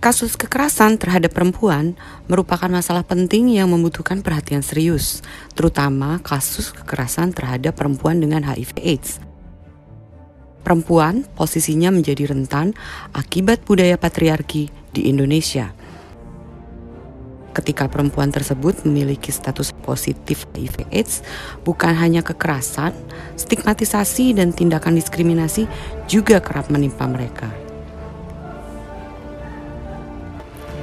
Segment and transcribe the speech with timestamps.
[0.00, 1.92] Kasus kekerasan terhadap perempuan
[2.24, 5.20] merupakan masalah penting yang membutuhkan perhatian serius,
[5.52, 9.20] terutama kasus kekerasan terhadap perempuan dengan HIV/AIDS.
[10.64, 12.72] Perempuan posisinya menjadi rentan
[13.12, 15.76] akibat budaya patriarki di Indonesia.
[17.52, 21.20] Ketika perempuan tersebut memiliki status positif HIV/AIDS,
[21.60, 22.96] bukan hanya kekerasan,
[23.36, 25.68] stigmatisasi, dan tindakan diskriminasi
[26.08, 27.69] juga kerap menimpa mereka.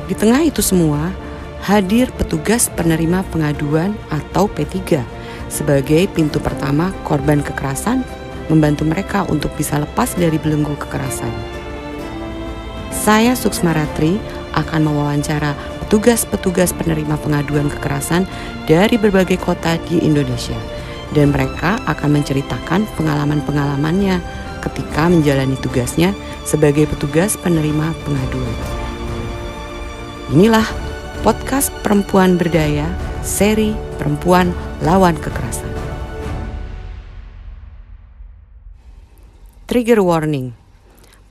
[0.07, 1.11] Di tengah itu semua,
[1.67, 5.03] hadir petugas penerima pengaduan atau P3
[5.51, 8.07] sebagai pintu pertama korban kekerasan
[8.47, 11.31] membantu mereka untuk bisa lepas dari belenggu kekerasan.
[12.91, 14.15] Saya Suksma Ratri
[14.55, 18.23] akan mewawancara petugas-petugas penerima pengaduan kekerasan
[18.63, 20.55] dari berbagai kota di Indonesia
[21.11, 24.19] dan mereka akan menceritakan pengalaman-pengalamannya
[24.63, 26.11] ketika menjalani tugasnya
[26.43, 28.76] sebagai petugas penerima pengaduan.
[30.27, 30.67] Inilah
[31.23, 32.83] podcast Perempuan Berdaya,
[33.23, 34.51] seri Perempuan
[34.83, 35.71] Lawan Kekerasan.
[39.71, 40.51] Trigger warning.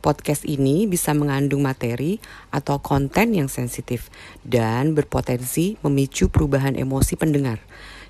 [0.01, 2.17] Podcast ini bisa mengandung materi
[2.49, 4.09] atau konten yang sensitif
[4.49, 7.61] dan berpotensi memicu perubahan emosi pendengar.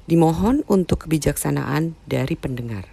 [0.07, 2.87] Dimohon untuk kebijaksanaan dari pendengar.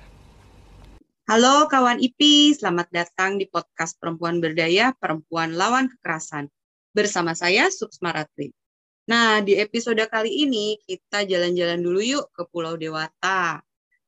[1.29, 6.49] Halo kawan IPI, selamat datang di podcast Perempuan Berdaya, Perempuan Lawan Kekerasan
[6.93, 8.53] bersama saya Suksma Ratri.
[9.09, 13.59] Nah, di episode kali ini kita jalan-jalan dulu yuk ke Pulau Dewata.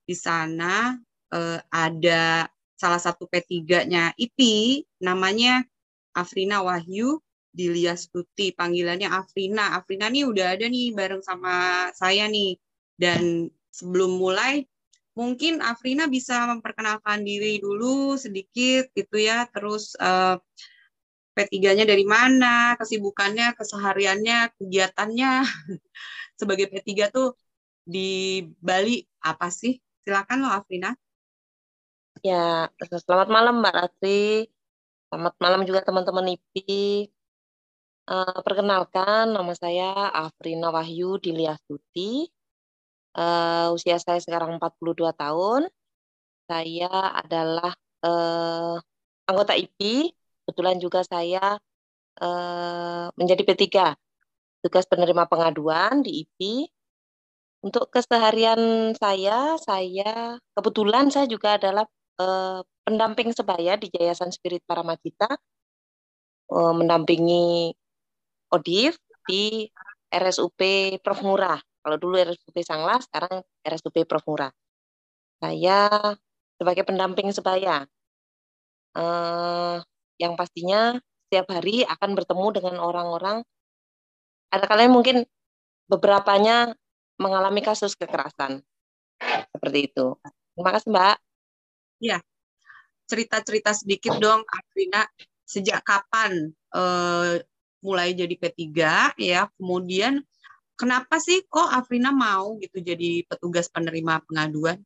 [0.06, 0.96] Di sana
[1.34, 2.48] eh, ada
[2.80, 5.66] salah satu P3-nya IPI, namanya
[6.16, 7.20] Afrina Wahyu
[7.56, 9.76] Dilia Stuti, panggilannya Afrina.
[9.76, 12.56] Afrina nih udah ada nih bareng sama saya nih.
[12.96, 14.64] Dan sebelum mulai,
[15.16, 20.40] mungkin Afrina bisa memperkenalkan diri dulu sedikit gitu ya, terus uh,
[21.36, 25.32] P3-nya dari mana, kesibukannya, kesehariannya, kegiatannya.
[26.40, 27.36] Sebagai P3 tuh
[27.84, 29.76] di Bali apa sih?
[30.08, 30.96] Silakan lo Afrina.
[32.24, 34.48] Ya, selamat malam Mbak Ratri.
[35.12, 37.12] Selamat malam juga teman-teman IPI.
[38.06, 42.32] Uh, perkenalkan, nama saya Afrina Wahyu Diliasuti.
[43.12, 45.68] Uh, usia saya sekarang 42 tahun.
[46.48, 47.76] Saya adalah
[48.08, 48.80] uh,
[49.28, 51.58] anggota IPI kebetulan juga saya
[52.22, 53.66] uh, menjadi P3,
[54.62, 56.70] tugas penerima pengaduan di IP.
[57.66, 61.90] Untuk keseharian saya, saya kebetulan saya juga adalah
[62.22, 65.34] uh, pendamping sebaya di Yayasan Spirit Paramajita,
[66.54, 67.74] uh, mendampingi
[68.54, 69.66] ODIF di
[70.14, 70.62] RSUP
[71.02, 71.26] Prof.
[71.26, 71.58] Murah.
[71.58, 74.22] Kalau dulu RSUP Sangla, sekarang RSUP Prof.
[74.30, 74.54] Murah.
[75.42, 75.90] Saya
[76.62, 77.90] sebagai pendamping sebaya.
[78.96, 79.84] Uh,
[80.22, 80.96] yang pastinya
[81.28, 83.44] setiap hari akan bertemu dengan orang-orang
[84.54, 85.28] ada kalian mungkin
[85.90, 86.74] beberapanya
[87.20, 88.64] mengalami kasus kekerasan
[89.52, 90.16] seperti itu.
[90.56, 91.18] Terima kasih Mbak.
[92.04, 92.18] Ya,
[93.08, 95.08] cerita-cerita sedikit dong, Afrina.
[95.46, 97.38] Sejak kapan uh,
[97.86, 98.64] mulai jadi P3
[99.22, 99.46] ya?
[99.62, 100.26] Kemudian
[100.74, 104.82] kenapa sih kok Afrina mau gitu jadi petugas penerima pengaduan?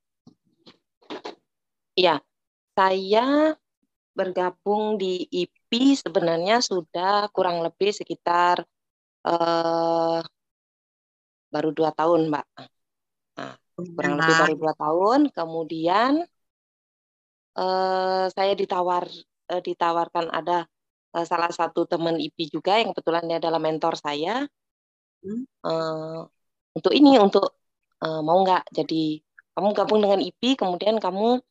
[1.95, 2.19] Iya,
[2.75, 3.55] saya
[4.19, 8.59] bergabung di IP sebenarnya sudah kurang lebih sekitar
[9.23, 10.19] uh,
[11.47, 12.45] baru dua tahun, Mbak.
[13.39, 13.55] Nah,
[13.95, 15.19] kurang lebih baru dua tahun.
[15.31, 16.11] Kemudian
[17.55, 19.07] uh, saya ditawar
[19.47, 20.67] uh, ditawarkan ada
[21.15, 24.43] uh, salah satu teman IP juga yang kebetulan dia adalah mentor saya.
[25.23, 25.43] Hmm.
[25.63, 26.27] Uh,
[26.75, 27.59] untuk ini untuk
[28.03, 29.19] uh, mau nggak jadi
[29.55, 31.43] kamu gabung dengan IP kemudian kamu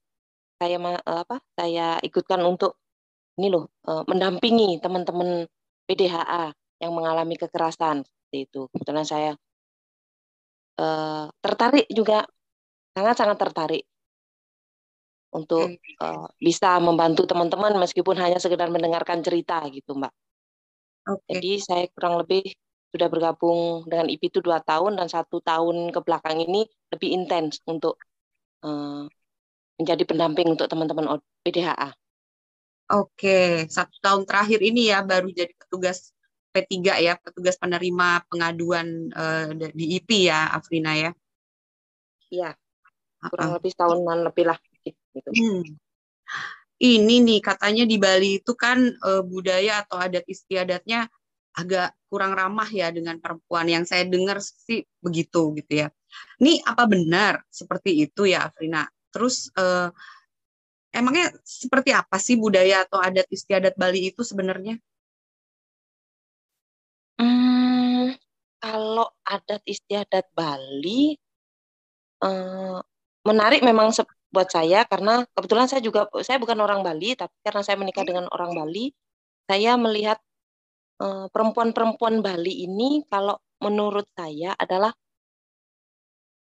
[0.58, 2.76] saya uh, apa saya ikutkan untuk
[3.38, 5.46] ini loh uh, mendampingi teman-teman
[5.86, 6.52] PDHA
[6.82, 8.60] yang mengalami kekerasan seperti itu.
[8.74, 9.30] Kebetulan saya
[10.82, 12.26] uh, tertarik juga
[12.98, 13.84] sangat-sangat tertarik
[15.30, 20.12] untuk uh, bisa membantu teman-teman meskipun hanya sekedar mendengarkan cerita gitu, Mbak.
[21.08, 21.32] Okay.
[21.38, 22.42] Jadi saya kurang lebih
[22.88, 27.60] sudah bergabung dengan IP itu dua tahun dan satu tahun ke belakang ini lebih intens
[27.68, 28.00] untuk
[28.64, 29.04] uh,
[29.78, 31.94] menjadi pendamping untuk teman-teman PDHA.
[32.88, 36.10] Oke, satu tahun terakhir ini ya baru jadi petugas
[36.50, 41.10] P3 ya, petugas penerima pengaduan uh, di IP ya, Afrina ya.
[42.32, 42.56] Iya,
[43.28, 43.56] kurang uh -uh.
[43.60, 44.58] lebih tahunan lebih lah.
[44.82, 45.30] Gitu.
[45.30, 45.62] Hmm.
[46.78, 51.10] Ini nih katanya di Bali itu kan uh, budaya atau adat istiadatnya
[51.58, 53.66] agak kurang ramah ya dengan perempuan.
[53.66, 55.88] Yang saya dengar sih begitu gitu ya.
[56.40, 58.86] Ini apa benar seperti itu ya, Afrina?
[59.14, 59.88] Terus uh,
[60.92, 64.76] emangnya seperti apa sih budaya atau adat istiadat Bali itu sebenarnya?
[67.18, 68.14] Hmm,
[68.62, 71.18] kalau adat istiadat Bali,
[72.22, 72.78] uh,
[73.26, 73.90] menarik memang
[74.28, 78.28] buat saya karena kebetulan saya juga saya bukan orang Bali, tapi karena saya menikah dengan
[78.28, 78.92] orang Bali,
[79.48, 80.20] saya melihat
[81.30, 84.90] perempuan-perempuan Bali ini kalau menurut saya adalah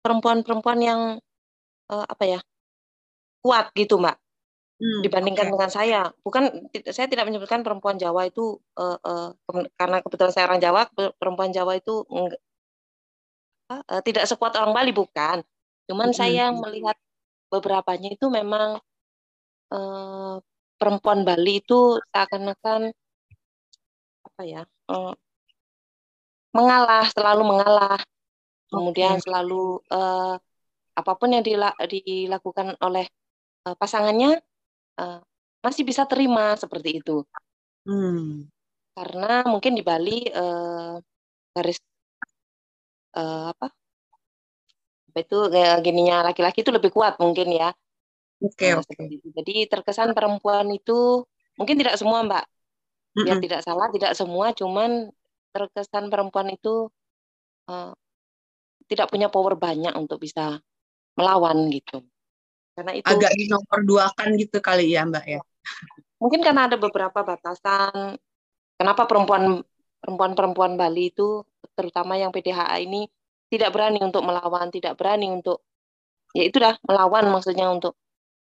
[0.00, 1.00] perempuan-perempuan yang
[1.92, 2.40] uh, apa ya
[3.46, 4.18] kuat gitu mbak
[4.82, 5.52] hmm, dibandingkan okay.
[5.54, 9.30] dengan saya bukan saya tidak menyebutkan perempuan Jawa itu uh, uh,
[9.78, 12.34] karena kebetulan saya orang Jawa perempuan Jawa itu uh,
[13.70, 15.46] uh, tidak sekuat orang Bali bukan
[15.86, 16.18] cuman hmm.
[16.18, 16.98] saya melihat
[17.46, 18.82] beberapanya itu memang
[19.70, 20.34] uh,
[20.76, 22.90] perempuan Bali itu seakan-akan
[24.26, 25.14] apa ya uh,
[26.50, 28.00] mengalah selalu mengalah
[28.66, 29.24] kemudian okay.
[29.24, 30.34] selalu uh,
[30.96, 33.06] apa pun yang dilakukan oleh
[33.66, 34.38] uh, pasangannya
[35.02, 35.20] uh,
[35.60, 37.26] masih bisa terima seperti itu.
[37.82, 38.46] Hmm.
[38.94, 40.96] Karena mungkin di Bali uh,
[41.52, 41.82] garis
[43.18, 43.68] uh, apa?
[45.10, 45.38] apa itu
[45.80, 47.72] gininya laki-laki itu lebih kuat mungkin ya.
[48.44, 49.32] Oke, okay, Okay.
[49.32, 51.24] Jadi terkesan perempuan itu
[51.56, 52.44] mungkin tidak semua, Mbak.
[53.16, 53.44] Biar mm -mm.
[53.48, 55.08] tidak salah, tidak semua, cuman
[55.56, 56.92] terkesan perempuan itu
[57.72, 57.96] uh,
[58.92, 60.60] tidak punya power banyak untuk bisa
[61.16, 62.04] melawan gitu.
[62.76, 65.40] Karena itu agak dinomorduakan gitu kali ya Mbak ya.
[66.20, 68.20] Mungkin karena ada beberapa batasan
[68.76, 69.64] kenapa perempuan
[70.04, 71.40] perempuan-perempuan Bali itu
[71.72, 73.08] terutama yang PDHA ini
[73.48, 75.64] tidak berani untuk melawan, tidak berani untuk
[76.36, 77.96] ya itu dah melawan maksudnya untuk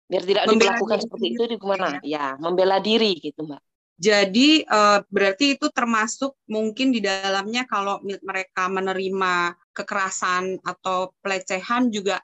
[0.07, 1.99] biar tidak membela dilakukan seperti itu di mana?
[1.99, 1.99] Ya.
[2.07, 3.63] ya, membela diri gitu, Mbak.
[4.03, 12.19] Jadi uh, berarti itu termasuk mungkin di dalamnya kalau mereka menerima kekerasan atau pelecehan juga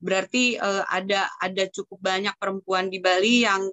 [0.00, 3.68] berarti uh, ada ada cukup banyak perempuan di Bali yang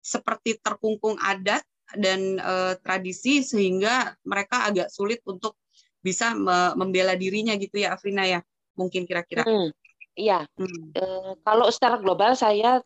[0.00, 1.60] seperti terkungkung adat
[1.98, 5.58] dan uh, tradisi sehingga mereka agak sulit untuk
[6.00, 8.40] bisa me membela dirinya gitu ya Afrina ya
[8.78, 9.44] mungkin kira-kira.
[9.44, 9.68] Hmm,
[10.16, 10.46] iya.
[10.56, 10.94] Hmm.
[10.96, 12.80] Uh, kalau secara global saya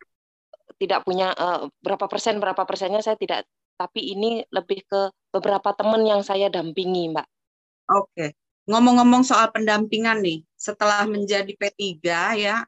[0.81, 3.47] tidak punya uh, berapa persen berapa persennya saya tidak
[3.79, 5.01] tapi ini lebih ke
[5.31, 7.27] beberapa teman yang saya dampingi Mbak.
[7.93, 8.09] Oke.
[8.11, 8.29] Okay.
[8.65, 12.01] Ngomong-ngomong soal pendampingan nih, setelah menjadi P3
[12.37, 12.65] ya,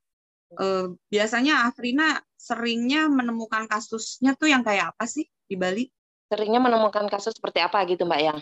[0.53, 5.89] eh, biasanya Afrina seringnya menemukan kasusnya tuh yang kayak apa sih di Bali?
[6.29, 8.35] Seringnya menemukan kasus seperti apa gitu Mbak ya?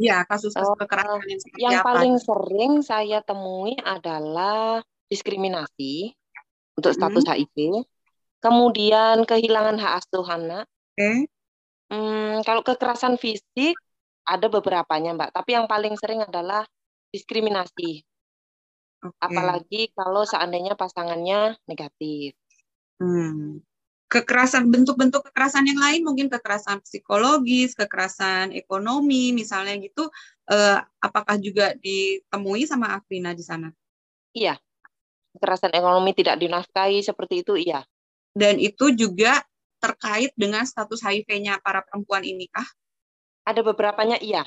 [0.00, 1.88] Iya, kasus-kasus uh, kekerasan yang seperti yang apa?
[1.92, 4.80] paling sering saya temui adalah
[5.12, 6.16] diskriminasi
[6.80, 7.32] untuk status hmm.
[7.36, 7.56] HIV,
[8.40, 10.64] kemudian kehilangan hak asuh anak.
[10.96, 11.28] Okay.
[11.92, 13.76] Hmm, kalau kekerasan fisik
[14.24, 15.30] ada beberapanya, Mbak.
[15.36, 16.64] Tapi yang paling sering adalah
[17.10, 18.02] diskriminasi.
[19.00, 19.24] Okay.
[19.24, 22.36] Apalagi kalau seandainya pasangannya negatif.
[23.00, 23.64] Hmm.
[24.10, 30.10] Kekerasan bentuk-bentuk kekerasan yang lain mungkin kekerasan psikologis, kekerasan ekonomi misalnya gitu
[30.50, 33.70] eh, apakah juga ditemui sama Afrina di sana?
[34.34, 34.58] Iya.
[35.30, 37.86] Kekerasan ekonomi tidak dinafkahi seperti itu iya.
[38.34, 39.40] Dan itu juga
[39.80, 42.66] terkait dengan status HIV-nya para perempuan ini kah?
[43.48, 44.44] Ada beberapanya iya.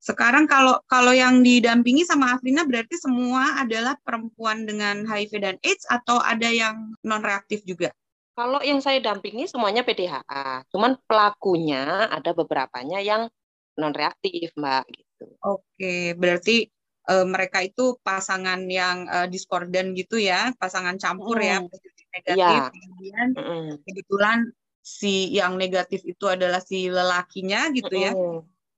[0.00, 5.84] Sekarang kalau kalau yang didampingi sama Afrina berarti semua adalah perempuan dengan HIV dan AIDS
[5.92, 7.92] atau ada yang non reaktif juga?
[8.32, 13.28] Kalau yang saya dampingi semuanya PDHA, cuman pelakunya ada beberapanya yang
[13.76, 15.24] non reaktif, Mbak gitu.
[15.44, 16.72] Oke, berarti
[17.04, 21.44] e, mereka itu pasangan yang e, diskordan gitu ya, pasangan campur hmm.
[21.44, 22.40] ya, positif negatif.
[22.40, 22.72] Ya.
[22.72, 23.70] Kemudian hmm.
[23.84, 24.38] kebetulan
[24.80, 28.04] si yang negatif itu adalah si lelakinya gitu hmm.
[28.08, 28.12] ya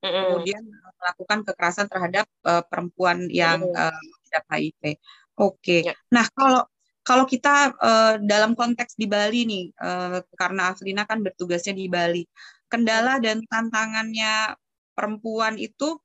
[0.03, 0.63] kemudian
[1.03, 3.91] melakukan kekerasan terhadap uh, perempuan yang uh,
[4.31, 4.95] HIV.
[5.35, 5.59] Oke.
[5.59, 5.79] Okay.
[5.91, 5.93] Ya.
[6.15, 6.63] Nah, kalau
[7.03, 12.23] kalau kita uh, dalam konteks di Bali nih, uh, karena Afrina kan bertugasnya di Bali,
[12.71, 14.55] kendala dan tantangannya
[14.95, 15.99] perempuan itu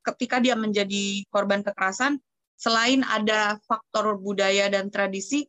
[0.00, 2.16] ketika dia menjadi korban kekerasan,
[2.56, 5.44] selain ada faktor budaya dan tradisi,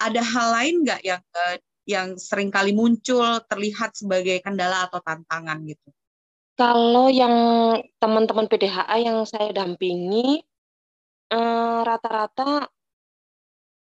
[0.00, 1.56] ada hal lain nggak yang uh,
[1.86, 5.92] yang sering kali muncul terlihat sebagai kendala atau tantangan gitu?
[6.56, 7.36] Kalau yang
[8.00, 10.40] teman-teman PDHA yang saya dampingi,
[11.28, 12.48] rata rata-rata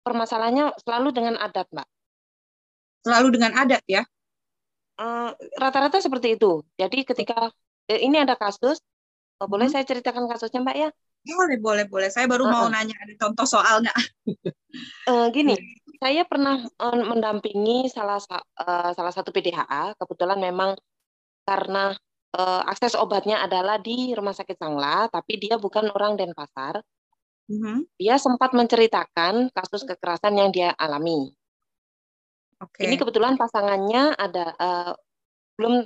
[0.01, 1.89] permasalahannya selalu dengan adat, Mbak.
[3.05, 4.03] Selalu dengan adat ya?
[5.59, 6.63] rata-rata seperti itu.
[6.79, 7.51] Jadi ketika
[7.91, 8.79] eh, ini ada kasus,
[9.43, 9.75] oh, boleh hmm.
[9.75, 10.89] saya ceritakan kasusnya, Mbak ya?
[11.23, 12.09] Boleh, boleh, boleh.
[12.11, 12.55] Saya baru uh-uh.
[12.55, 13.95] mau nanya ada contoh soalnya.
[15.11, 15.55] uh, gini,
[16.03, 18.19] saya pernah uh, mendampingi salah
[18.59, 20.75] uh, salah satu PDHA, kebetulan memang
[21.47, 21.95] karena
[22.37, 26.81] uh, akses obatnya adalah di Rumah Sakit Sangla, tapi dia bukan orang Denpasar.
[27.51, 27.77] Mm-hmm.
[28.01, 31.35] Dia sempat menceritakan kasus kekerasan yang dia alami.
[32.63, 32.87] Okay.
[32.87, 34.93] Ini kebetulan pasangannya ada uh,
[35.59, 35.83] belum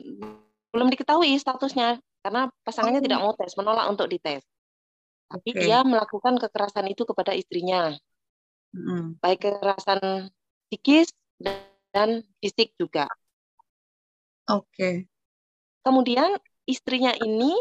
[0.76, 3.04] belum diketahui statusnya karena pasangannya Oh.
[3.08, 4.44] tidak mau tes, menolak untuk dites.
[5.26, 5.60] Tapi Oke.
[5.64, 7.96] dia melakukan kekerasan itu kepada istrinya,
[8.76, 9.18] Mm-mm.
[9.18, 10.30] baik kekerasan
[10.70, 11.10] psikis
[11.90, 13.10] dan fisik juga.
[14.46, 15.10] Oke.
[15.86, 16.34] Kemudian
[16.66, 17.54] istrinya ini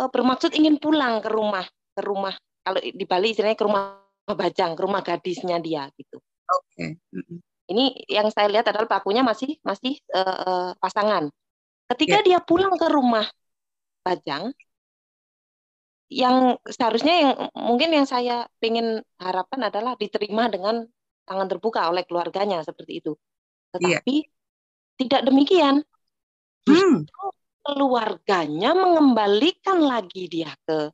[0.00, 2.32] eh, bermaksud ingin pulang ke rumah, ke rumah.
[2.64, 6.16] Kalau di Bali istilahnya ke rumah bajang, ke rumah gadisnya dia gitu.
[6.48, 6.96] Oke.
[7.12, 7.38] Mm-mm.
[7.68, 11.28] Ini yang saya lihat adalah pelakunya masih masih eh, pasangan.
[11.86, 12.24] Ketika Ya.
[12.24, 13.28] dia pulang ke rumah
[14.02, 14.50] bajang,
[16.06, 20.86] yang seharusnya yang mungkin yang saya ingin harapkan adalah diterima dengan
[21.26, 23.12] tangan terbuka oleh keluarganya seperti itu.
[23.78, 23.98] Iya.
[24.02, 24.14] Tetapi
[25.02, 25.82] tidak demikian.
[26.66, 27.06] Hmm.
[27.66, 30.90] keluarganya mengembalikan lagi dia ke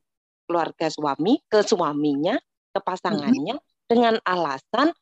[0.49, 2.37] keluarga suami, ke suaminya,
[2.73, 4.93] ke pasangannya dengan alasan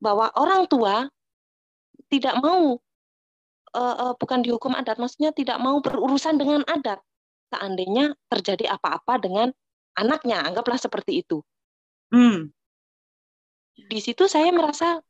[0.00, 1.08] bahwa orang tua
[2.08, 2.80] tidak mau
[3.76, 7.00] eh, eh, bukan dihukum adat, maksudnya tidak mau berurusan dengan adat.
[7.52, 9.48] Seandainya terjadi apa-apa dengan
[9.96, 11.40] anaknya, anggaplah seperti itu.
[12.12, 12.48] Hmm.
[13.76, 15.00] Di situ saya merasa,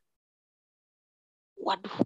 [1.58, 1.98] waduh,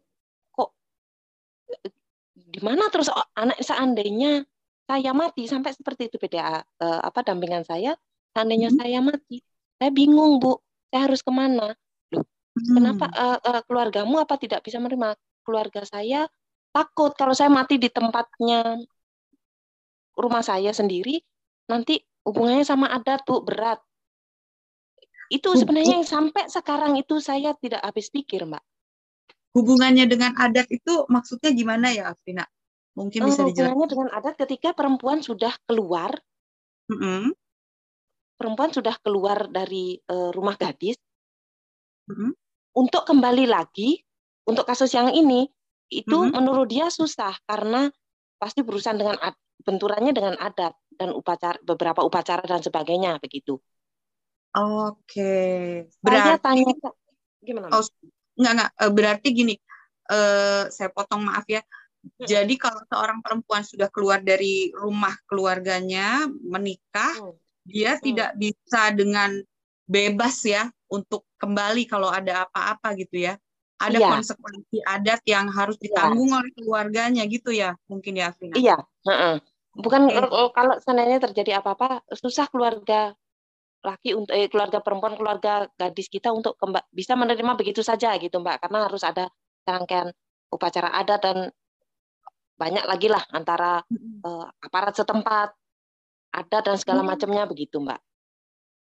[2.33, 4.45] di mana terus anak seandainya
[4.89, 7.93] saya mati sampai seperti itu PDA eh, apa dampingan saya
[8.33, 8.79] seandainya Mhm.
[8.81, 9.37] saya mati
[9.77, 10.59] saya bingung bu
[10.93, 11.73] saya harus ke mana?
[12.53, 13.17] Kenapa Hmm.
[13.17, 15.17] eh, eh, keluargamu apa tidak bisa menerima?
[15.43, 16.29] Keluarga saya
[16.73, 18.77] takut kalau saya mati di tempatnya
[20.17, 21.21] rumah saya sendiri
[21.69, 23.81] nanti hubungannya sama adat bu berat.
[25.33, 28.61] Itu Bu- sebenarnya yang sampai sekarang itu saya tidak habis pikir mbak
[29.57, 32.45] Hubungannya dengan adat itu maksudnya gimana ya, Afrina?
[32.99, 33.77] Mungkin Eh, bisa dijelaskan.
[33.77, 36.13] hubungannya dengan adat ketika perempuan sudah keluar
[36.91, 37.33] Mm-mm.
[38.39, 40.97] perempuan sudah keluar dari eh, rumah gadis
[42.11, 42.33] Mm-mm.
[42.77, 44.01] untuk kembali lagi
[44.49, 45.49] untuk kasus yang ini
[45.93, 46.33] itu Mhm.
[46.33, 47.89] menurut dia susah karena
[48.41, 53.61] pasti berurusan dengan ad- benturannya dengan adat dan upacara beberapa upacara dan sebagainya begitu.
[54.55, 55.23] Oke.
[56.05, 56.71] Saya Berarti tanya
[57.47, 57.71] gimana?
[57.73, 57.83] Oh,
[58.39, 58.71] Enggak, enggak.
[58.81, 59.55] Eh, Berarti gini,
[60.09, 61.63] eh, saya potong maaf ya.
[62.19, 67.39] Jadi kalau seorang perempuan sudah keluar dari rumah keluarganya, menikah, Hmm.
[67.63, 69.39] dia tidak bisa dengan
[69.87, 73.39] bebas ya untuk kembali kalau ada apa-apa gitu ya.
[73.79, 74.09] Ada Iya.
[74.19, 78.55] konsekuensi adat yang harus ditanggung oleh keluarganya gitu ya, mungkin ya, Afrina.
[78.59, 79.37] Iya, heeh.
[79.73, 83.15] Bukan eh, kalau seandainya terjadi apa-apa susah keluarga
[83.83, 88.39] laki untuk eh, keluarga perempuan keluarga gadis kita untuk kemba- bisa menerima begitu saja gitu
[88.39, 89.27] Mbak karena harus ada
[89.67, 90.15] rangkaian
[90.55, 91.39] upacara adat dan
[92.55, 93.83] banyak lagi lah antara
[94.23, 95.51] eh, aparat setempat
[96.33, 98.01] adat dan segala macamnya begitu Mbak.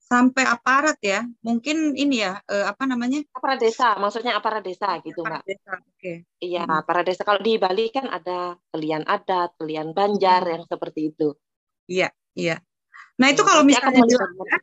[0.10, 3.22] Sampai aparat ya, mungkin ini ya, eh, apa namanya?
[3.29, 5.46] Aparat desa maksudnya aparat desa gitu Aparat Mbak.
[5.46, 5.72] desa.
[5.86, 6.13] Oke.
[6.41, 6.81] Iya, Hmm.
[6.81, 10.53] aparat desa kalau di Bali kan ada kelian adat, kelian banjar Hmm.
[10.58, 11.38] yang seperti itu.
[11.86, 12.58] Iya, iya.
[13.20, 14.60] Nah, itu kalau misalnya dilanggar,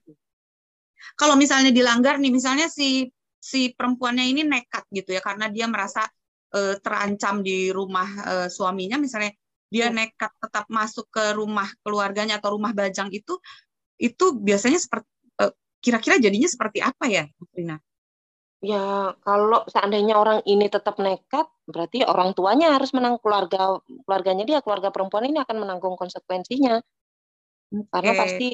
[1.16, 6.02] kalau misalnya dilanggar nih, misalnya si si perempuannya ini nekat gitu ya, karena dia merasa
[6.56, 9.32] eh, terancam di rumah eh, suaminya, misalnya
[9.68, 9.98] dia Hmm.
[9.98, 13.36] nekat tetap masuk ke rumah keluarganya atau rumah bajang itu,
[14.00, 15.08] itu biasanya seperti
[15.42, 15.52] eh,
[15.84, 17.76] kira-kira jadinya seperti apa ya, Rina?
[18.64, 24.58] Ya, kalau seandainya orang ini tetap nekat, berarti orang tuanya harus menang keluarga keluarganya dia,
[24.64, 26.80] keluarga perempuan ini akan menanggung konsekuensinya
[27.92, 28.44] karena Oke, pasti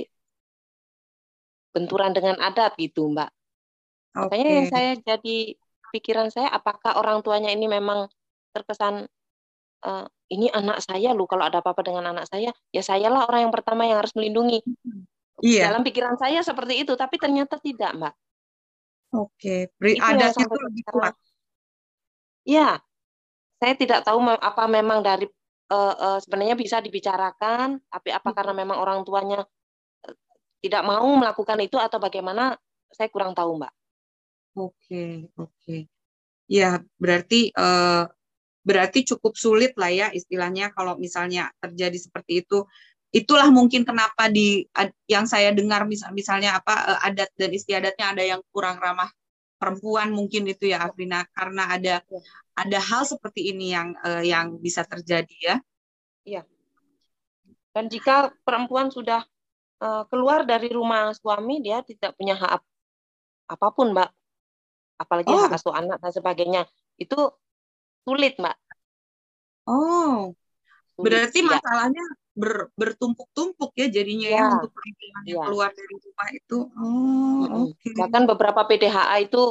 [1.75, 3.31] benturan dengan adat gitu, Mbak.
[4.23, 5.37] Makanya yang saya jadi
[5.95, 8.09] pikiran saya apakah orang tuanya ini memang
[8.55, 9.07] terkesan
[9.87, 13.55] eh, ini anak saya loh kalau ada apa-apa dengan anak saya, ya sayalah orang yang
[13.57, 14.61] pertama yang harus melindungi.
[15.43, 18.15] Iya, Dalam pikiran saya seperti itu, tapi ternyata tidak, Mbak.
[19.21, 19.55] oke.
[19.97, 21.15] Itu adatnya sampai tuh lebih kuat.
[22.55, 22.83] Ya,
[23.61, 24.19] saya tidak tahu
[24.51, 25.27] apa memang dari
[25.73, 29.41] eh, eh, sebenarnya bisa dibicarakan, tapi apa karena memang orang tuanya
[30.05, 30.17] eh,
[30.61, 32.55] tidak mau melakukan itu atau bagaimana,
[32.93, 33.73] saya kurang tahu, Mbak.
[34.61, 35.77] Oke, oke.
[36.45, 38.05] Ya, berarti eh,
[38.63, 42.69] berarti cukup sulit lah ya istilahnya kalau misalnya terjadi seperti itu.
[43.13, 44.65] Itulah mungkin kenapa di
[45.05, 49.13] yang saya dengar misal misalnya apa adat dan istiadatnya ada yang kurang ramah
[49.63, 52.03] perempuan mungkin itu ya Afrina karena ada
[52.59, 55.39] ada hal seperti ini yang eh, yang bisa terjadi
[56.27, 56.43] ya.
[57.73, 59.23] Dan jika perempuan sudah
[59.79, 62.71] eh, keluar dari rumah suami, dia tidak punya hak ap-
[63.55, 64.11] apa pun, Mbak.
[64.99, 65.47] Apalagi Oh.
[65.47, 66.63] hak asuh anak dan sebagainya.
[66.99, 67.33] Itu
[68.05, 68.57] sulit, Mbak.
[69.71, 70.35] Oh,
[70.99, 71.49] Sulit, berarti iya.
[71.55, 75.45] masalahnya ber- bertumpuk-tumpuk ya jadinya ya Ya, untuk perempuan yang ya.
[75.47, 76.59] keluar dari rumah itu.
[76.77, 77.89] Oh, oke.
[77.93, 79.43] Bahkan beberapa PDHA itu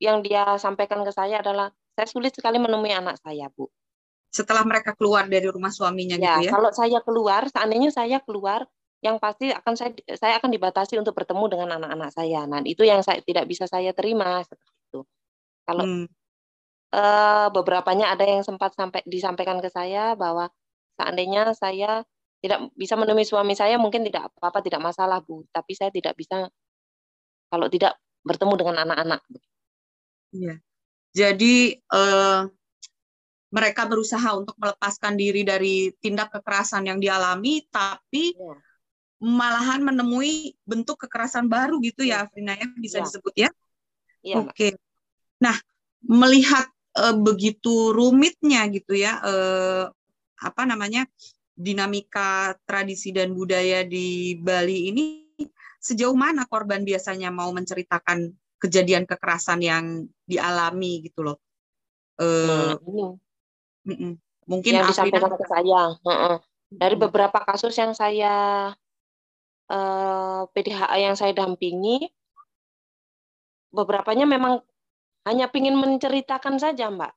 [0.00, 3.68] yang dia sampaikan ke saya adalah saya sulit sekali menemui anak saya, Bu.
[4.30, 6.50] setelah mereka keluar dari rumah suaminya ya, gitu ya?
[6.54, 8.62] Kalau saya keluar, seandainya saya keluar,
[9.02, 12.44] yang pasti akan saya saya akan dibatasi untuk bertemu dengan anak-anak saya.
[12.44, 15.00] Nah, itu yang saya tidak bisa saya terima seperti itu.
[15.64, 16.06] Kalau hmm.
[16.94, 20.52] uh, beberapanya ada yang sempat sampai disampaikan ke saya bahwa
[21.00, 22.04] seandainya saya
[22.40, 26.48] tidak bisa menemui suami saya mungkin tidak apa-apa tidak masalah bu tapi saya tidak bisa
[27.52, 29.20] kalau tidak bertemu dengan anak-anak
[30.32, 30.56] iya
[31.10, 32.46] jadi uh,
[33.50, 38.54] mereka berusaha untuk melepaskan diri dari tindak kekerasan yang dialami, tapi ya.
[39.18, 43.04] malahan menemui bentuk kekerasan baru gitu ya, Afrina ya bisa ya.
[43.10, 43.50] disebut ya.
[44.22, 44.54] ya Oke.
[44.54, 44.72] Okay.
[45.42, 45.58] Nah,
[46.06, 49.90] melihat uh, begitu rumitnya gitu ya, uh,
[50.40, 51.10] apa namanya
[51.60, 55.06] dinamika tradisi dan budaya di Bali ini,
[55.76, 59.84] sejauh mana korban biasanya mau menceritakan kejadian kekerasan yang
[60.24, 61.38] dialami gitu loh.
[62.16, 63.12] Uh, nah,
[64.48, 65.96] Mungkin yang disampaikan ke saya.
[66.70, 68.34] Dari beberapa kasus yang saya
[69.70, 72.06] uh, eh, PDHA yang saya dampingi,
[73.74, 74.62] beberapanya memang
[75.26, 77.12] hanya ingin menceritakan saja, Mbak.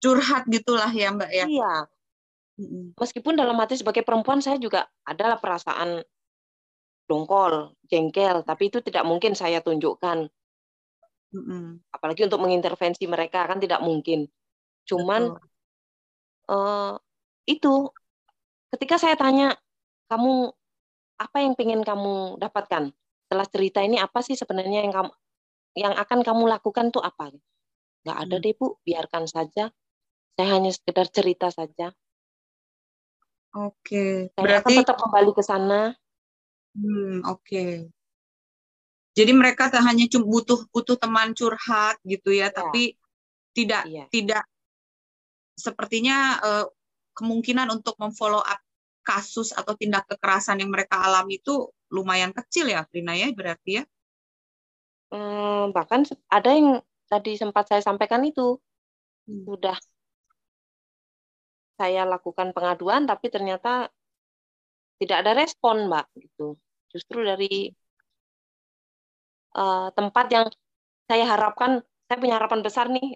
[0.00, 1.44] Curhat gitulah ya, Mbak ya.
[1.48, 1.74] Iya.
[2.98, 6.02] Meskipun dalam hati sebagai perempuan saya juga adalah perasaan
[7.06, 10.26] dongkol, jengkel, tapi itu tidak mungkin saya tunjukkan.
[11.94, 14.26] Apalagi untuk mengintervensi mereka kan tidak mungkin.
[14.90, 16.50] Cuman Betul.
[16.50, 16.94] uh,
[17.46, 17.94] itu
[18.74, 19.54] ketika saya tanya
[20.10, 20.50] kamu
[21.22, 22.90] apa yang pengen kamu dapatkan?
[23.28, 25.10] Setelah cerita ini apa sih sebenarnya yang kamu
[25.78, 27.30] yang akan kamu lakukan tuh apa?
[28.02, 28.42] Nggak ada hmm.
[28.42, 28.66] deh bu.
[28.82, 29.70] Biarkan saja.
[30.34, 31.94] Saya hanya sekedar cerita saja
[33.56, 35.80] oke saya berarti akan tetap kembali ke sana
[36.76, 37.64] hmm, oke
[39.18, 42.54] jadi mereka hanya butuh butuh teman curhat gitu ya, ya.
[42.54, 42.94] tapi
[43.50, 44.06] tidak iya.
[44.14, 44.46] tidak
[45.58, 46.66] sepertinya uh,
[47.18, 48.62] kemungkinan untuk memfollow up
[49.02, 53.84] kasus atau tindak kekerasan yang mereka alami itu lumayan kecil ya, Frina ya, berarti ya?
[55.10, 56.78] Hmm, bahkan ada yang
[57.10, 58.60] tadi sempat saya sampaikan itu
[59.26, 59.48] hmm.
[59.48, 59.74] sudah
[61.78, 63.86] saya lakukan pengaduan, tapi ternyata
[64.98, 66.06] tidak ada respon, Mbak.
[66.18, 66.58] Gitu.
[66.90, 67.70] Justru dari
[69.54, 70.46] uh, tempat yang
[71.06, 73.14] saya harapkan, saya punya harapan besar nih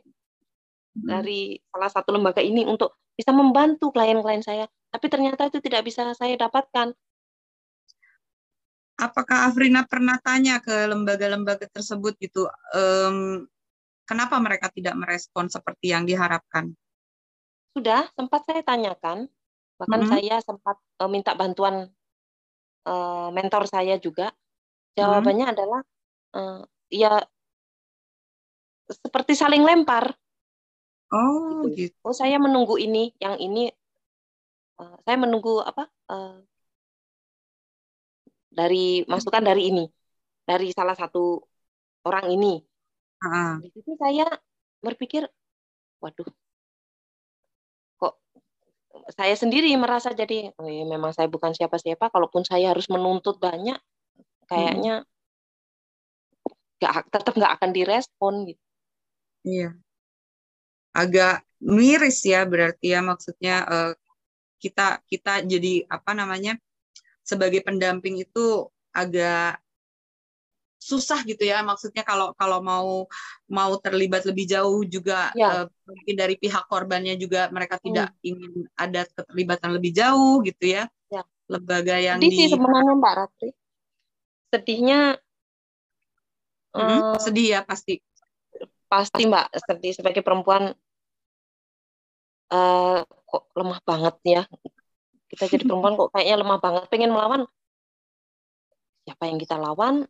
[0.92, 1.09] Hmm.
[1.09, 6.12] dari salah satu lembaga ini untuk bisa membantu klien-klien saya, tapi ternyata itu tidak bisa
[6.12, 6.92] saya dapatkan.
[9.01, 12.44] Apakah Afrina pernah tanya ke lembaga-lembaga tersebut gitu,
[12.77, 13.48] um,
[14.05, 16.77] kenapa mereka tidak merespon seperti yang diharapkan?
[17.72, 19.28] Sudah, sempat saya tanyakan,
[19.80, 20.12] bahkan -hmm.
[20.12, 21.88] saya sempat uh, minta bantuan
[22.85, 24.32] uh, mentor saya juga.
[24.92, 25.54] Jawabannya -hmm.
[25.56, 25.80] adalah,
[26.37, 26.61] uh,
[26.92, 27.24] ya
[28.92, 30.12] seperti saling lempar.
[31.12, 31.96] Oh, gitu.
[32.04, 33.68] Oh, saya menunggu ini, yang ini
[34.80, 35.88] uh, saya menunggu apa?
[36.08, 36.40] Uh,
[38.52, 39.85] dari masukan dari ini,
[40.44, 41.40] dari salah satu
[42.04, 42.61] orang ini.
[43.24, 43.61] Uh.
[43.64, 44.28] Di situ saya
[44.85, 45.24] berpikir,
[46.00, 46.28] waduh,
[49.10, 52.12] saya sendiri merasa jadi, oh ya, memang saya bukan siapa-siapa.
[52.12, 53.78] Kalaupun saya harus menuntut banyak,
[54.46, 56.82] kayaknya hmm.
[56.82, 58.62] gak, tetap nggak akan direspon gitu.
[59.42, 59.74] Iya
[60.92, 63.92] agak miris ya berarti ya maksudnya uh,
[64.60, 66.60] kita kita jadi apa namanya
[67.24, 69.58] sebagai pendamping itu agak
[70.83, 71.62] susah gitu ya.
[71.62, 73.07] Maksudnya kalau kalau mau
[73.47, 75.64] mau terlibat lebih jauh juga ya.
[75.64, 77.85] uh, mungkin dari pihak korbannya juga mereka hmm.
[77.87, 81.23] tidak ingin ada keterlibatan lebih jauh gitu ya, ya.
[81.47, 82.37] lembaga yang sedih di...
[82.37, 83.51] sih sebenarnya Mbak Ratri.
[84.51, 85.01] Sedihnya
[86.75, 88.03] hmm, uh, sedih ya pasti.
[88.90, 89.47] Pasti Mbak.
[89.62, 90.75] Sedih sebagai perempuan
[92.51, 94.42] uh, kok lemah banget ya.
[95.31, 96.83] Kita jadi perempuan kok kayaknya lemah banget.
[96.90, 97.47] Pengen melawan
[99.03, 100.07] siapa yang kita lawan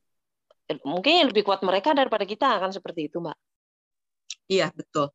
[0.83, 3.37] mungkin yang lebih kuat mereka daripada kita akan seperti itu mbak
[4.49, 5.13] iya betul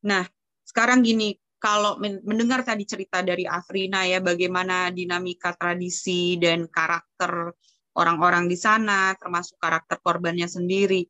[0.00, 0.24] nah
[0.64, 7.50] sekarang gini kalau mendengar tadi cerita dari Afrina ya bagaimana dinamika tradisi dan karakter
[7.98, 11.02] orang-orang di sana termasuk karakter korbannya sendiri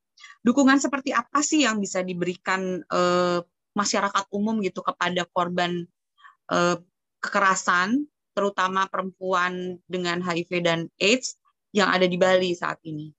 [0.42, 3.38] dukungan seperti apa sih yang bisa diberikan eh,
[3.76, 5.84] masyarakat umum gitu kepada korban
[6.50, 6.76] eh,
[7.22, 11.38] kekerasan, terutama perempuan dengan HIV dan AIDS
[11.74, 13.10] yang ada di Bali saat ini?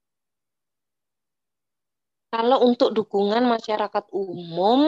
[2.30, 4.80] Kalau untuk dukungan masyarakat umum,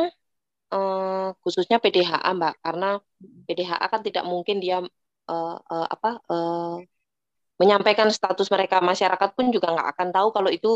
[0.74, 2.88] eh, khususnya PDHA, Mbak, karena
[3.48, 4.78] PDHA kan tidak mungkin dia
[5.32, 6.76] eh, eh, apa eh,
[7.62, 10.70] menyampaikan status mereka masyarakat pun juga nggak akan tahu kalau itu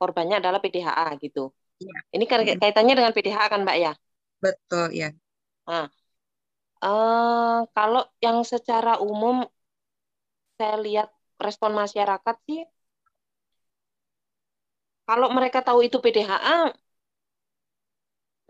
[0.00, 1.54] korbannya adalah PDHA gitu.
[1.78, 1.96] Ya.
[2.14, 2.24] Ini
[2.62, 3.92] kaitannya dengan PDHA kan Mbak ya?
[4.42, 5.08] Betul, ya.
[5.68, 5.86] Nah,
[6.76, 9.48] Uh, kalau yang secara umum
[10.60, 11.08] saya lihat
[11.40, 12.60] respon masyarakat sih,
[15.08, 16.74] kalau mereka tahu itu PDHA,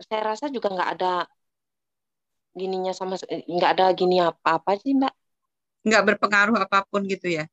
[0.07, 1.13] saya rasa juga nggak ada
[2.57, 5.13] gininya sama nggak ada gini apa-apa sih mbak.
[5.85, 7.45] Nggak berpengaruh apa pun gitu ya?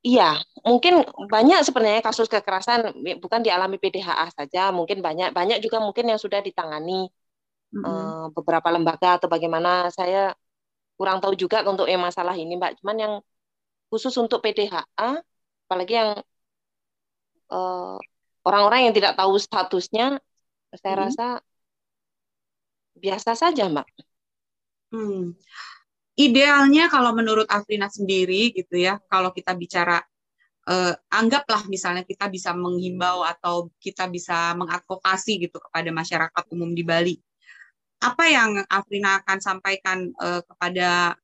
[0.00, 6.08] Iya, mungkin banyak sebenarnya kasus kekerasan bukan dialami PDHA saja, mungkin banyak banyak juga mungkin
[6.08, 7.12] yang sudah ditangani
[7.74, 8.32] mm-hmm.
[8.32, 10.32] beberapa lembaga atau bagaimana saya
[10.98, 13.14] kurang tahu juga untuk yang masalah ini mbak cuman yang
[13.88, 14.84] khusus untuk PDHA
[15.64, 16.10] apalagi yang
[17.50, 17.98] uh,
[18.46, 20.18] orang-orang yang tidak tahu statusnya
[20.74, 21.02] saya hmm.
[21.06, 21.26] rasa
[22.96, 23.86] biasa saja mbak
[24.94, 25.34] hmm.
[26.16, 29.98] idealnya kalau menurut Afrina sendiri gitu ya kalau kita bicara
[30.70, 36.84] eh, anggaplah misalnya kita bisa menghimbau atau kita bisa mengadvokasi gitu kepada masyarakat umum di
[36.86, 37.16] Bali
[38.00, 41.20] apa yang Afrina akan sampaikan uh, kepada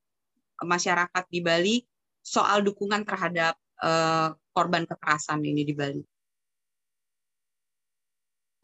[0.61, 1.77] masyarakat di Bali
[2.21, 6.05] soal dukungan terhadap uh, korban kekerasan ini di Bali?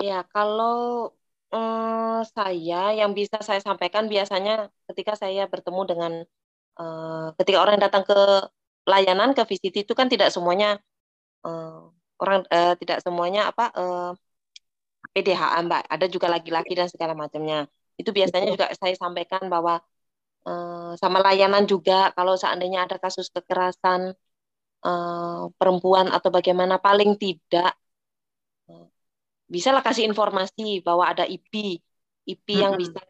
[0.02, 0.74] Ya, kalau
[1.54, 4.52] um, saya yang bisa saya sampaikan biasanya
[4.90, 6.12] ketika saya bertemu dengan
[6.80, 8.14] uh, ketika orang datang ke
[8.90, 10.82] layanan ke visit itu kan tidak semuanya
[11.46, 11.86] uh,
[12.22, 14.10] orang uh, tidak semuanya apa uh,
[15.14, 17.68] PDH Mbak, ada juga laki-laki dan segala macamnya.
[18.00, 19.74] Itu biasanya juga saya sampaikan bahwa
[20.48, 24.16] uh, sama layanan juga kalau seandainya ada kasus kekerasan
[24.86, 27.76] uh, perempuan atau bagaimana paling tidak
[29.54, 31.52] bisalah kasih informasi bahwa ada IP
[32.24, 32.62] IP mm -hmm.
[32.64, 33.00] yang bisa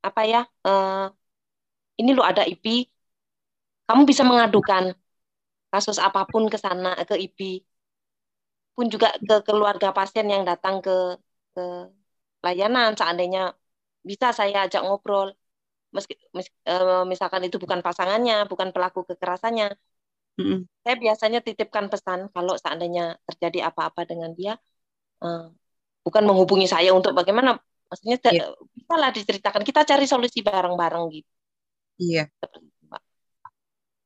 [0.00, 1.10] apa ya uh,
[2.00, 2.88] ini lo ada IP
[3.88, 4.94] kamu bisa mengadukan
[5.72, 7.66] kasus apa pun ke sana ke IP
[8.74, 10.96] pun juga ke keluarga pasien yang datang ke
[11.54, 11.62] ke
[12.44, 12.96] layanan.
[12.98, 13.52] Seandainya
[14.08, 15.28] bisa saya ajak ngobrol.
[15.94, 16.14] Meski
[16.70, 19.68] uh, misalkan itu bukan pasangannya bukan pelaku kekerasannya.
[20.40, 20.60] Mm-hmm.
[20.86, 24.56] saya biasanya titipkan pesan kalau seandainya terjadi apa-apa dengan dia
[25.20, 25.52] uh,
[26.06, 27.58] bukan menghubungi saya untuk bagaimana
[27.90, 28.54] maksudnya yeah.
[28.72, 31.30] bisa lah diceritakan kita cari solusi bareng-bareng gitu
[32.00, 32.26] iya yeah.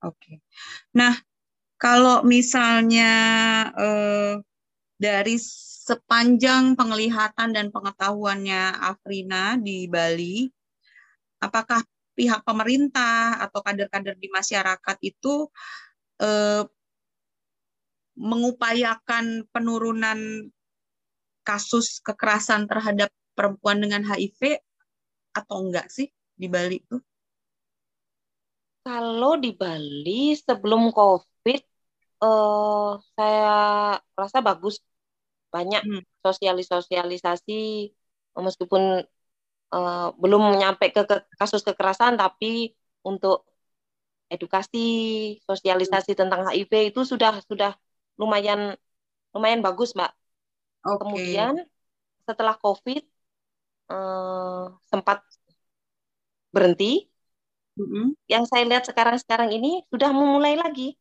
[0.04, 0.42] oke okay.
[0.96, 1.14] nah
[1.78, 3.12] kalau misalnya
[3.76, 4.40] uh,
[4.96, 5.37] dari
[5.85, 10.48] sepanjang penglihatan dan pengetahuannya Afrina di Bali,
[11.44, 11.85] apakah
[12.16, 15.50] pihak pemerintah atau kader-kader di masyarakat itu
[16.24, 16.64] eh,
[18.14, 20.48] mengupayakan penurunan
[21.44, 24.59] kasus kekerasan terhadap perempuan dengan HIV
[25.37, 26.96] atau enggak sih di Bali itu?
[28.85, 31.61] Kalau di Bali sebelum COVID,
[32.24, 33.57] eh, saya
[34.16, 34.80] rasa bagus
[35.54, 36.02] banyak hmm.
[36.26, 37.94] sosialisasi
[38.35, 39.07] meskipun
[39.70, 42.74] uh, belum nyampe ke, ke kasus kekerasan tapi
[43.07, 43.46] untuk
[44.26, 44.87] edukasi
[45.46, 46.20] sosialisasi hmm.
[46.26, 47.78] tentang HIV itu sudah sudah
[48.18, 48.74] lumayan
[49.30, 50.11] lumayan bagus mbak
[50.85, 51.01] okay.
[51.01, 51.55] kemudian
[52.29, 53.03] setelah covid
[53.88, 55.25] uh, sempat
[56.55, 57.09] berhenti
[57.81, 58.14] mm-hmm.
[58.29, 60.94] yang saya lihat sekarang sekarang ini sudah memulai lagi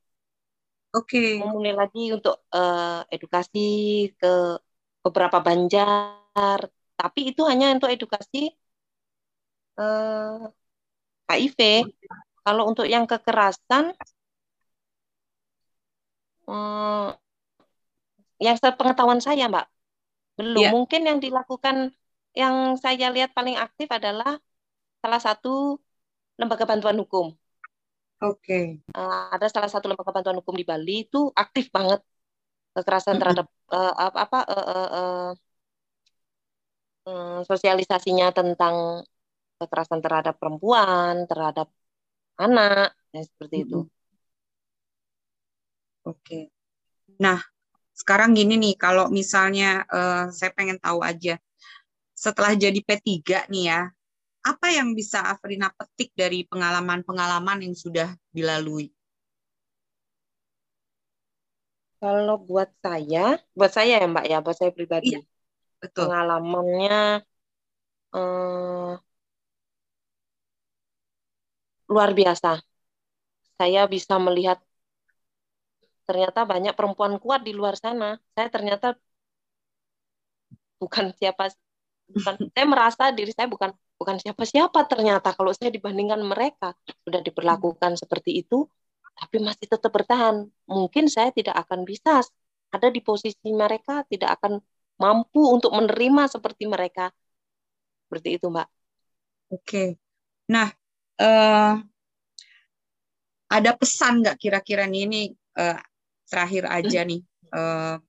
[0.93, 1.17] Oke.
[1.17, 1.41] Okay.
[1.41, 4.62] Memulai lagi untuk uh, edukasi ke
[5.02, 8.54] beberapa banjar, tapi itu hanya untuk edukasi
[9.80, 10.39] eh,
[11.30, 11.60] HIV.
[12.46, 13.96] Kalau untuk yang kekerasan,
[16.48, 17.15] um,
[18.38, 19.65] yang sepengetahuan saya, Mbak,
[20.39, 20.62] belum.
[20.62, 20.72] Yeah.
[20.74, 21.93] Mungkin yang dilakukan,
[22.34, 24.41] yang saya lihat paling aktif adalah
[25.04, 25.78] salah satu
[26.39, 27.34] lembaga bantuan hukum.
[28.24, 28.80] Oke.
[28.82, 28.96] Okay.
[28.96, 32.02] Uh, ada salah satu lembaga bantuan hukum di Bali itu aktif banget
[32.74, 35.30] kekerasan terhadap uh, apa uh, uh, uh,
[37.06, 39.06] uh, sosialisasinya tentang
[39.62, 41.69] kekerasan terhadap perempuan, terhadap
[42.39, 43.80] anak, ya seperti itu.
[46.04, 46.17] Oke.
[46.19, 46.43] Okay.
[47.22, 47.39] Nah,
[48.03, 51.39] sekarang gini nih, kalau misalnya uh, saya pengen tahu aja,
[52.11, 53.81] setelah jadi P3 nih ya,
[54.43, 58.91] apa yang bisa Afrina petik dari pengalaman-pengalaman yang sudah dilalui?
[62.03, 65.23] Kalau buat saya, buat saya ya Mbak ya, buat saya pribadi, iya,
[65.79, 66.11] betul.
[66.11, 67.23] pengalamannya
[68.11, 68.91] eh,
[71.87, 72.59] luar biasa.
[73.55, 74.59] Saya bisa melihat
[76.13, 78.21] ternyata banyak perempuan kuat di luar sana.
[78.38, 78.93] Saya ternyata
[80.78, 81.49] bukan siapa,
[82.13, 85.34] bukan saya merasa diri saya bukan bukan siapa-siapa ternyata.
[85.34, 88.69] Kalau saya dibandingkan mereka sudah diperlakukan seperti itu
[89.17, 90.45] tapi masih tetap bertahan.
[90.69, 92.21] Mungkin saya tidak akan bisa
[92.69, 94.62] ada di posisi mereka tidak akan
[95.02, 97.10] mampu untuk menerima seperti mereka.
[98.06, 98.69] Seperti itu mbak.
[99.49, 99.97] Oke.
[100.54, 100.69] Nah,
[101.17, 101.73] uh,
[103.49, 105.21] ada pesan nggak kira-kira nih ini
[105.58, 105.78] uh,
[106.34, 107.22] terakhir aja nih
[107.54, 108.02] uh,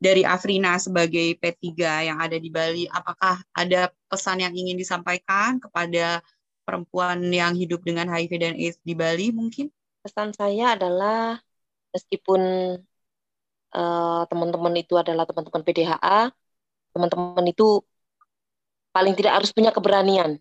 [0.00, 1.76] dari Afrina sebagai P3
[2.08, 6.24] yang ada di Bali, apakah ada pesan yang ingin disampaikan kepada
[6.64, 9.68] perempuan yang hidup dengan HIV dan AIDS di Bali mungkin?
[10.00, 11.36] Pesan saya adalah
[11.92, 12.40] meskipun
[13.76, 16.32] uh, teman-teman itu adalah teman-teman PDHA,
[16.96, 17.84] teman-teman itu
[18.96, 20.40] paling tidak harus punya keberanian.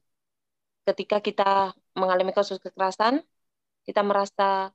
[0.87, 3.19] Ketika kita mengalami kasus kekerasan,
[3.83, 4.71] kita merasa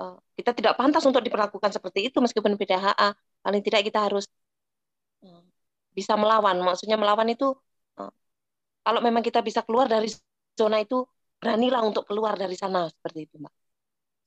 [0.00, 3.16] uh, kita tidak pantas untuk diperlakukan seperti itu meskipun PDHA.
[3.42, 4.28] Paling tidak kita harus
[5.24, 5.42] uh,
[5.92, 6.60] bisa melawan.
[6.60, 7.52] Maksudnya melawan itu
[8.00, 8.12] uh,
[8.84, 10.12] kalau memang kita bisa keluar dari
[10.56, 11.04] zona itu,
[11.36, 13.54] beranilah untuk keluar dari sana seperti itu, Mbak.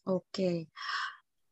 [0.09, 0.69] Oke.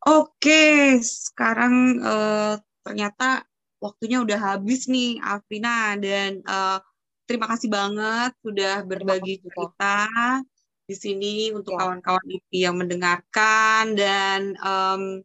[0.08, 0.64] Oke,
[1.02, 3.44] sekarang uh, ternyata
[3.82, 6.80] waktunya udah habis nih, Afrina dan uh,
[7.28, 10.08] terima kasih banget sudah berbagi cerita
[10.88, 11.84] di sini untuk ya.
[11.84, 12.40] kawan-kawan ya.
[12.40, 15.20] IP yang mendengarkan dan um,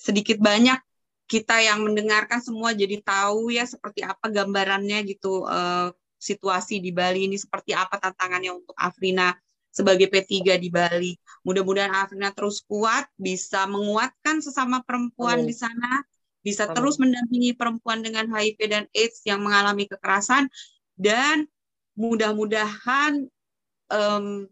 [0.00, 0.80] sedikit banyak
[1.28, 7.28] kita yang mendengarkan semua jadi tahu ya seperti apa gambarannya gitu uh, situasi di Bali
[7.28, 9.36] ini seperti apa tantangannya untuk Afrina
[9.72, 11.16] sebagai P3 di Bali.
[11.42, 15.48] Mudah-mudahan Afrina terus kuat, bisa menguatkan sesama perempuan Amin.
[15.48, 16.04] di sana,
[16.44, 16.76] bisa Amin.
[16.76, 20.52] terus mendampingi perempuan dengan HIV dan AIDS yang mengalami kekerasan,
[21.00, 21.48] dan
[21.96, 23.26] mudah-mudahan
[23.90, 24.46] um,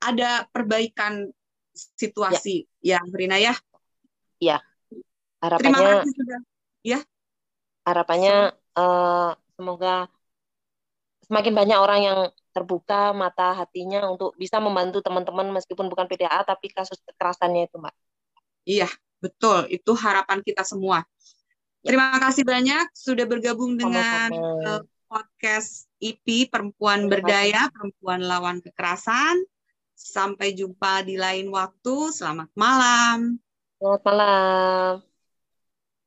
[0.00, 1.28] ada perbaikan
[1.74, 3.54] situasi ya, ya Afrina ya.
[4.40, 4.58] Iya.
[5.40, 6.40] Harapannya, Terima kasih sudah.
[6.80, 6.98] Ya.
[7.84, 8.36] Harapannya
[8.76, 10.08] uh, semoga
[11.28, 16.72] semakin banyak orang yang terbuka mata hatinya untuk bisa membantu teman-teman meskipun bukan PDA tapi
[16.72, 17.94] kasus kekerasannya itu, Mbak.
[18.66, 18.88] Iya,
[19.22, 19.70] betul.
[19.70, 21.04] Itu harapan kita semua.
[21.80, 21.94] Ya.
[21.94, 29.44] Terima kasih banyak sudah bergabung dengan uh, podcast IP Perempuan Berdaya, Perempuan Lawan Kekerasan.
[29.92, 32.08] Sampai jumpa di lain waktu.
[32.08, 33.36] Selamat malam.
[33.76, 35.09] Selamat malam.